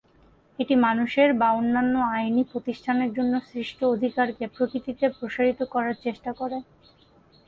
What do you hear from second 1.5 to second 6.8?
অন্যান্য আইনী প্রতিষ্ঠানের জন্য সৃষ্ট অধিকারকে প্রকৃতিতে প্রসারিত করার চেষ্টা করে।